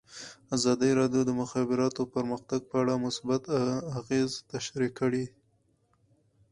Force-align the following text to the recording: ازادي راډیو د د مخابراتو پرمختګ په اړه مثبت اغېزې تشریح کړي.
ازادي 0.55 0.89
راډیو 0.99 1.21
د 1.23 1.27
د 1.29 1.31
مخابراتو 1.41 2.01
پرمختګ 2.15 2.59
په 2.69 2.75
اړه 2.81 2.93
مثبت 3.05 3.43
اغېزې 3.99 4.39
تشریح 4.53 4.89
کړي. 4.99 5.25